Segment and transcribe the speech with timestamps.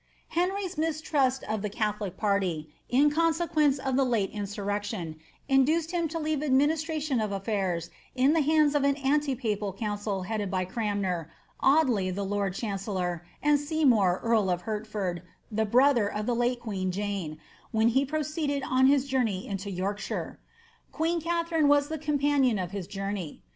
[0.29, 6.07] 'Henry's mistrust of the catholic party, in consequence of the latt in surrection, induced him
[6.07, 10.49] to leave the administration of aflbirs in the bandi of an anti papal council headed
[10.49, 11.29] by Cranmer,
[11.59, 16.61] Audley the lord chancel lor, and Seymour earl of Hertford, the brother of the late
[16.61, 17.37] queen Janff
[17.69, 20.39] when he proceeded on his journey into Yorkshire.
[20.91, 23.43] Queen Kathtrioe was the companion of his journey.